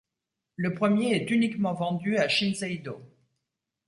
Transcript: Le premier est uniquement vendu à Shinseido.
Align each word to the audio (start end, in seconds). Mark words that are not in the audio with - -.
Le 0.55 0.73
premier 0.73 1.11
est 1.15 1.29
uniquement 1.29 1.73
vendu 1.75 2.17
à 2.17 2.27
Shinseido. 2.27 3.03